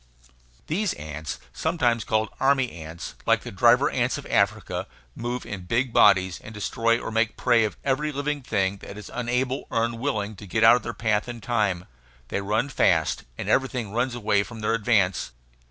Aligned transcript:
These 0.65 0.93
ants, 0.95 1.39
sometimes 1.53 2.03
called 2.03 2.29
army 2.39 2.71
ants, 2.71 3.13
like 3.27 3.41
the 3.41 3.51
driver 3.51 3.87
ants 3.91 4.17
of 4.17 4.25
Africa, 4.25 4.87
move 5.15 5.45
in 5.45 5.65
big 5.65 5.93
bodies 5.93 6.41
and 6.43 6.55
destroy 6.55 6.99
or 6.99 7.11
make 7.11 7.37
prey 7.37 7.65
of 7.65 7.77
every 7.83 8.11
living 8.11 8.41
thing 8.41 8.77
that 8.77 8.97
is 8.97 9.11
unable 9.13 9.67
or 9.69 9.83
unwilling 9.83 10.35
to 10.37 10.47
get 10.47 10.63
out 10.63 10.75
of 10.75 10.81
their 10.81 10.93
path 10.95 11.29
in 11.29 11.39
time. 11.39 11.85
They 12.29 12.41
run 12.41 12.67
fast, 12.69 13.25
and 13.37 13.47
everything 13.47 13.91
runs 13.91 14.15
away 14.15 14.41
from 14.41 14.61
their 14.61 14.73
advance. 14.73 15.33